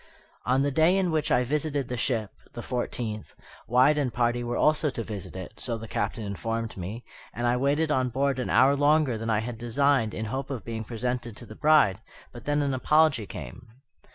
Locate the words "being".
10.65-10.83